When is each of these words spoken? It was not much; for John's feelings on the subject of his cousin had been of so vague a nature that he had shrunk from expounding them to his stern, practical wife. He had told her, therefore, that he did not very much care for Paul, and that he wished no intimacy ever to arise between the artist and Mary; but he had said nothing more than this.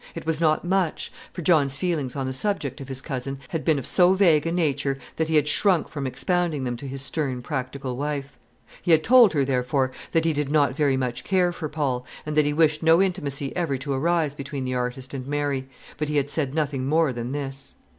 It 0.15 0.25
was 0.25 0.41
not 0.41 0.65
much; 0.65 1.11
for 1.31 1.43
John's 1.43 1.77
feelings 1.77 2.15
on 2.15 2.25
the 2.25 2.33
subject 2.33 2.81
of 2.81 2.87
his 2.87 3.03
cousin 3.03 3.37
had 3.49 3.63
been 3.63 3.77
of 3.77 3.85
so 3.85 4.13
vague 4.15 4.47
a 4.47 4.51
nature 4.51 4.97
that 5.17 5.27
he 5.29 5.35
had 5.35 5.47
shrunk 5.47 5.87
from 5.89 6.07
expounding 6.07 6.63
them 6.63 6.75
to 6.77 6.87
his 6.87 7.03
stern, 7.03 7.43
practical 7.43 7.95
wife. 7.95 8.35
He 8.81 8.89
had 8.93 9.03
told 9.03 9.33
her, 9.33 9.45
therefore, 9.45 9.91
that 10.13 10.25
he 10.25 10.33
did 10.33 10.49
not 10.49 10.75
very 10.75 10.97
much 10.97 11.23
care 11.23 11.53
for 11.53 11.69
Paul, 11.69 12.03
and 12.25 12.35
that 12.35 12.45
he 12.45 12.51
wished 12.51 12.81
no 12.81 12.99
intimacy 12.99 13.55
ever 13.55 13.77
to 13.77 13.93
arise 13.93 14.33
between 14.33 14.65
the 14.65 14.73
artist 14.73 15.13
and 15.13 15.27
Mary; 15.27 15.69
but 15.97 16.09
he 16.09 16.17
had 16.17 16.31
said 16.31 16.55
nothing 16.55 16.87
more 16.87 17.13
than 17.13 17.31
this. 17.31 17.75